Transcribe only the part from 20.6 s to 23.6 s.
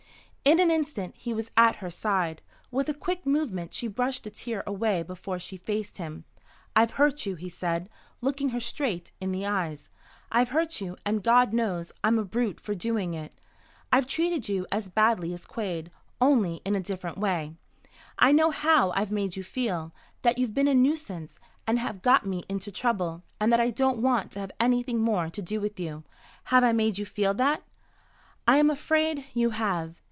a nuisance, and have got me into trouble, and that